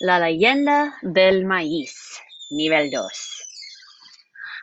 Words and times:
La 0.00 0.20
leyenda 0.20 0.94
del 1.02 1.44
maíz, 1.44 2.22
nivel 2.50 2.88
2. 2.92 3.10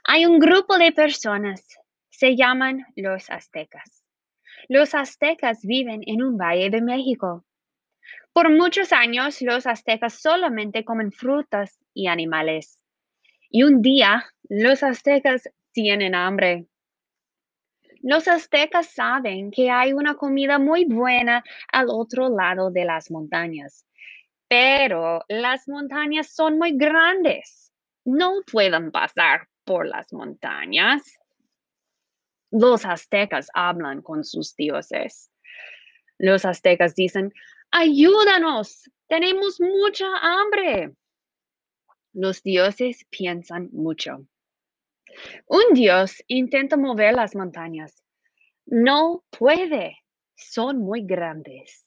Hay 0.06 0.26
un 0.26 0.40
grupo 0.40 0.78
de 0.78 0.94
personas, 0.94 1.62
se 2.10 2.38
llaman 2.38 2.86
los 2.96 3.30
aztecas. 3.30 4.06
Los 4.70 4.96
aztecas 4.96 5.60
viven 5.64 6.04
en 6.06 6.24
un 6.24 6.38
valle 6.38 6.70
de 6.70 6.82
México. 6.82 7.44
Por 8.32 8.50
muchos 8.50 8.94
años 8.94 9.42
los 9.42 9.68
aztecas 9.68 10.14
solamente 10.14 10.86
comen 10.86 11.12
frutas 11.12 11.82
y 11.94 12.08
animales. 12.08 12.80
Y 13.50 13.64
un 13.64 13.82
día 13.82 14.24
los 14.48 14.84
aztecas 14.84 15.50
tienen 15.74 16.16
hambre. 16.16 16.68
Los 18.02 18.30
aztecas 18.30 18.88
saben 18.88 19.52
que 19.52 19.70
hay 19.70 19.92
una 19.92 20.16
comida 20.16 20.60
muy 20.60 20.86
buena 20.86 21.44
al 21.74 21.88
otro 21.90 22.30
lado 22.30 22.72
de 22.72 22.86
las 22.86 23.12
montañas 23.12 23.86
pero 24.48 25.24
las 25.28 25.68
montañas 25.68 26.30
son 26.30 26.58
muy 26.58 26.78
grandes. 26.78 27.72
No 28.06 28.42
pueden 28.52 28.92
pasar 28.92 29.48
por 29.64 29.88
las 29.88 30.14
montañas. 30.14 31.04
Los 32.52 32.86
aztecas 32.86 33.50
hablan 33.54 34.02
con 34.02 34.24
sus 34.24 34.56
dioses. 34.56 35.32
Los 36.18 36.46
aztecas 36.46 36.96
dicen, 36.96 37.34
ayúdanos, 37.72 38.90
tenemos 39.08 39.60
mucha 39.60 40.08
hambre. 40.22 40.94
Los 42.14 42.42
dioses 42.44 43.06
piensan 43.10 43.70
mucho. 43.74 44.26
Un 45.48 45.74
dios 45.74 46.24
intenta 46.28 46.78
mover 46.78 47.14
las 47.14 47.36
montañas. 47.36 48.04
No 48.66 49.24
puede, 49.30 49.98
son 50.36 50.80
muy 50.80 51.06
grandes. 51.06 51.85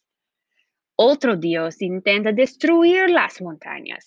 Otro 1.00 1.36
dios 1.36 1.80
intenta 1.80 2.32
destruir 2.32 3.08
las 3.08 3.40
montañas. 3.40 4.04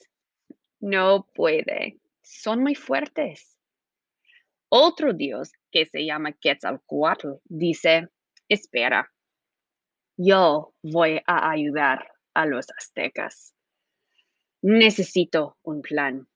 No 0.81 1.25
puede. 1.33 2.01
Son 2.21 2.61
muy 2.61 2.75
fuertes. 2.75 3.57
Otro 4.67 5.13
dios 5.13 5.53
que 5.71 5.85
se 5.85 6.05
llama 6.05 6.33
Quetzalcoatl 6.33 7.35
dice, 7.45 8.09
espera, 8.49 9.09
yo 10.17 10.73
voy 10.83 11.21
a 11.27 11.49
ayudar 11.51 12.11
a 12.33 12.45
los 12.45 12.67
aztecas. 12.77 13.55
Necesito 14.61 15.57
un 15.63 15.81
plan. 15.81 16.27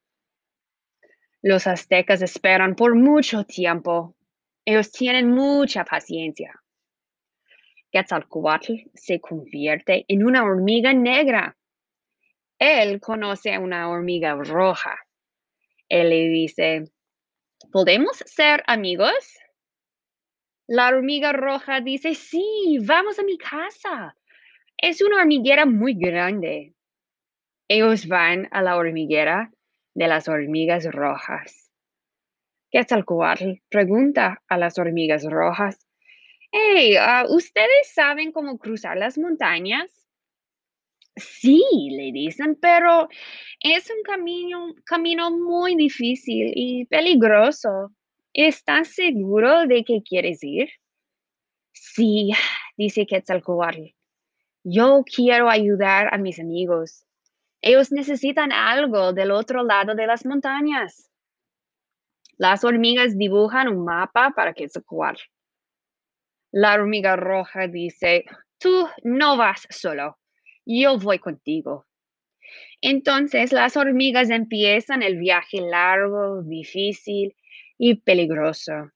Los 1.42 1.68
aztecas 1.68 2.22
esperan 2.22 2.76
por 2.76 2.96
mucho 2.96 3.44
tiempo. 3.44 4.16
Ellos 4.64 4.90
tienen 4.94 5.32
mucha 5.32 5.84
paciencia. 5.84 6.62
Quetzalcoatl 7.96 8.74
se 8.94 9.22
convierte 9.22 10.04
en 10.10 10.26
una 10.26 10.44
hormiga 10.44 10.92
negra. 10.92 11.58
Él 12.60 13.00
conoce 13.00 13.54
a 13.54 13.62
una 13.62 13.90
hormiga 13.90 14.36
roja. 14.36 14.98
Él 15.88 16.10
le 16.10 16.28
dice, 16.28 16.92
¿podemos 17.72 18.22
ser 18.26 18.64
amigos? 18.68 19.40
La 20.68 20.90
hormiga 20.90 21.32
roja 21.32 21.80
dice, 21.80 22.16
sí, 22.16 22.80
vamos 22.86 23.18
a 23.18 23.24
mi 23.24 23.38
casa. 23.38 24.18
Es 24.76 25.02
una 25.02 25.22
hormiguera 25.22 25.66
muy 25.66 25.94
grande. 25.94 26.74
Ellos 27.70 28.10
van 28.10 28.50
a 28.52 28.62
la 28.62 28.76
hormiguera 28.76 29.54
de 29.94 30.08
las 30.10 30.28
hormigas 30.28 30.84
rojas. 30.92 31.72
Quetzalcoatl 32.72 33.62
pregunta 33.70 34.44
a 34.50 34.58
las 34.58 34.78
hormigas 34.80 35.24
rojas, 35.24 35.85
Hey, 36.58 36.96
ah, 36.98 37.26
¿ustedes 37.28 37.92
saben 37.94 38.32
cómo 38.32 38.58
cruzar 38.58 38.96
las 38.96 39.18
montañas? 39.18 39.90
Sí, 41.18 41.62
le 41.92 42.14
dicen, 42.14 42.58
pero 42.62 43.10
es 43.60 43.90
un 43.90 44.02
camino, 44.04 44.74
camino 44.86 45.32
muy 45.32 45.76
difícil 45.76 46.54
y 46.56 46.86
peligroso. 46.86 47.92
¿Estás 48.32 48.88
seguro 48.88 49.68
de 49.68 49.84
que 49.84 50.02
quieres 50.02 50.42
ir? 50.44 50.70
Sí, 51.74 52.32
dice 52.78 53.06
Quetzalcoatl. 53.06 53.94
Yo 54.64 55.04
quiero 55.04 55.50
ayudar 55.50 56.14
a 56.14 56.18
mis 56.18 56.40
amigos. 56.40 57.06
Ellos 57.62 57.92
necesitan 57.92 58.54
algo 58.54 59.12
del 59.12 59.32
otro 59.32 59.62
lado 59.62 59.94
de 59.94 60.08
las 60.08 60.26
montañas. 60.26 61.12
Las 62.38 62.64
hormigas 62.64 63.18
dibujan 63.18 63.68
un 63.68 63.84
mapa 63.84 64.32
para 64.34 64.54
Quetzalcoatl. 64.54 65.20
La 66.52 66.74
hormiga 66.74 67.16
roja 67.16 67.68
dice, 67.68 68.26
tú 68.58 68.88
no 69.04 69.38
vas 69.38 69.68
solo, 69.70 70.18
yo 70.66 70.98
voy 70.98 71.20
contigo. 71.20 71.86
Entonces 72.82 73.52
las 73.52 73.78
hormigas 73.78 74.30
empiezan 74.30 75.02
el 75.02 75.18
viaje 75.18 75.62
largo, 75.62 76.44
difícil 76.44 77.36
y 77.78 77.96
peligroso. 77.96 78.92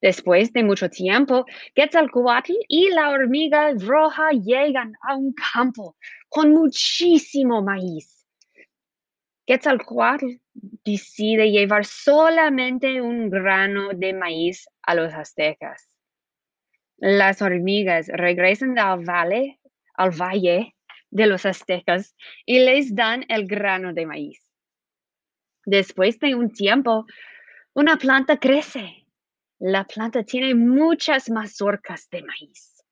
Después 0.00 0.52
de 0.52 0.64
mucho 0.64 0.90
tiempo, 0.90 1.46
Quetzalcoatl 1.74 2.52
y 2.68 2.90
la 2.90 3.08
hormiga 3.08 3.72
roja 3.72 4.32
llegan 4.32 4.92
a 5.02 5.16
un 5.16 5.32
campo 5.32 5.96
con 6.28 6.50
muchísimo 6.50 7.62
maíz. 7.62 8.26
Quetzalcoatl 9.46 10.26
decide 10.84 11.50
llevar 11.50 11.86
solamente 11.86 13.00
un 13.00 13.30
grano 13.30 13.90
de 13.94 14.12
maíz 14.12 14.66
a 14.82 14.94
los 14.94 15.12
aztecas. 15.14 15.88
Las 16.98 17.42
hormigas 17.42 18.08
regresan 18.08 18.78
al 18.78 19.04
valle, 19.04 19.60
al 19.94 20.10
valle 20.10 20.74
de 21.10 21.26
los 21.26 21.46
aztecas 21.46 22.14
y 22.46 22.60
les 22.60 22.94
dan 22.94 23.24
el 23.28 23.46
grano 23.46 23.92
de 23.92 24.06
maíz. 24.06 24.40
Después 25.66 26.18
de 26.18 26.34
un 26.34 26.50
tiempo, 26.50 27.06
una 27.74 27.96
planta 27.96 28.38
crece. 28.38 29.06
La 29.58 29.84
planta 29.84 30.24
tiene 30.24 30.54
muchas 30.54 31.30
mazorcas 31.30 32.08
de 32.10 32.22
maíz. 32.22 32.84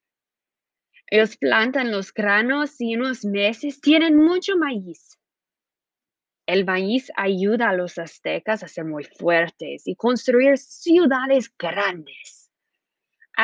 Ellos 1.08 1.36
plantan 1.36 1.90
los 1.90 2.14
granos 2.14 2.80
y 2.80 2.94
en 2.94 3.02
unos 3.02 3.24
meses 3.24 3.80
tienen 3.80 4.16
mucho 4.16 4.56
maíz. 4.56 5.18
El 6.46 6.64
maíz 6.64 7.10
ayuda 7.16 7.68
a 7.68 7.74
los 7.74 7.98
aztecas 7.98 8.62
a 8.62 8.68
ser 8.68 8.84
muy 8.86 9.04
fuertes 9.04 9.86
y 9.86 9.94
construir 9.94 10.56
ciudades 10.56 11.54
grandes. 11.56 12.41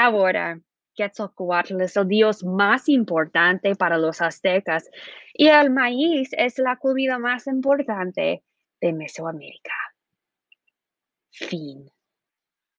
Ahora, 0.00 0.60
Quetzalcoatl 0.94 1.80
es 1.80 1.96
el 1.96 2.06
dios 2.06 2.44
más 2.44 2.88
importante 2.88 3.74
para 3.74 3.98
los 3.98 4.22
aztecas 4.22 4.88
y 5.34 5.48
el 5.48 5.70
maíz 5.70 6.30
es 6.38 6.56
la 6.60 6.76
comida 6.76 7.18
más 7.18 7.48
importante 7.48 8.44
de 8.80 8.92
Mesoamérica. 8.92 9.74
Fin. 11.32 11.90